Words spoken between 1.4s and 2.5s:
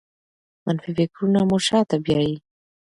مو شاته بیايي.